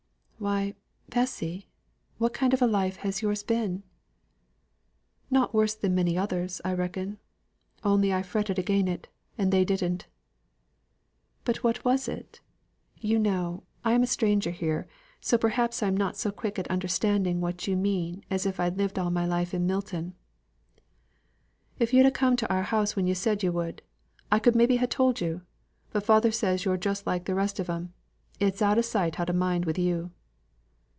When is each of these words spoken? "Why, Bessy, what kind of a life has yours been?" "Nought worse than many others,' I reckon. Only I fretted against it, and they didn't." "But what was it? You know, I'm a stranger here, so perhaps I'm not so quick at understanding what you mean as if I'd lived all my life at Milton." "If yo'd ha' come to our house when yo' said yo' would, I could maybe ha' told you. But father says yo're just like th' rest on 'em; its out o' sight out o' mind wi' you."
"Why, 0.49 0.73
Bessy, 1.07 1.67
what 2.17 2.33
kind 2.33 2.51
of 2.51 2.63
a 2.63 2.65
life 2.65 2.95
has 3.05 3.21
yours 3.21 3.43
been?" 3.43 3.83
"Nought 5.29 5.53
worse 5.53 5.75
than 5.75 5.93
many 5.93 6.17
others,' 6.17 6.59
I 6.65 6.73
reckon. 6.73 7.19
Only 7.83 8.11
I 8.11 8.23
fretted 8.23 8.57
against 8.57 8.89
it, 8.89 9.07
and 9.37 9.53
they 9.53 9.63
didn't." 9.63 10.07
"But 11.45 11.57
what 11.57 11.85
was 11.85 12.07
it? 12.07 12.41
You 12.97 13.19
know, 13.19 13.61
I'm 13.85 14.01
a 14.01 14.07
stranger 14.07 14.49
here, 14.49 14.87
so 15.19 15.37
perhaps 15.37 15.83
I'm 15.83 15.95
not 15.95 16.17
so 16.17 16.31
quick 16.31 16.57
at 16.57 16.71
understanding 16.71 17.39
what 17.39 17.67
you 17.67 17.77
mean 17.77 18.23
as 18.31 18.47
if 18.47 18.59
I'd 18.59 18.79
lived 18.79 18.97
all 18.97 19.11
my 19.11 19.27
life 19.27 19.53
at 19.53 19.61
Milton." 19.61 20.15
"If 21.77 21.93
yo'd 21.93 22.07
ha' 22.11 22.15
come 22.15 22.35
to 22.37 22.51
our 22.51 22.63
house 22.63 22.95
when 22.95 23.05
yo' 23.05 23.13
said 23.13 23.43
yo' 23.43 23.51
would, 23.51 23.83
I 24.31 24.39
could 24.39 24.55
maybe 24.55 24.77
ha' 24.77 24.89
told 24.89 25.21
you. 25.21 25.41
But 25.91 26.03
father 26.03 26.31
says 26.31 26.65
yo're 26.65 26.77
just 26.77 27.05
like 27.05 27.25
th' 27.25 27.29
rest 27.35 27.59
on 27.59 27.69
'em; 27.69 27.93
its 28.39 28.63
out 28.63 28.79
o' 28.79 28.81
sight 28.81 29.19
out 29.19 29.29
o' 29.29 29.33
mind 29.33 29.65
wi' 29.65 29.73
you." 29.77 30.09